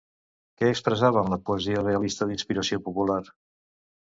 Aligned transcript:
Què 0.61 0.69
expressava 0.75 1.21
en 1.25 1.29
la 1.35 1.39
poesia 1.49 1.83
realista 1.85 2.29
d'inspiració 2.31 2.81
popular? 2.89 3.23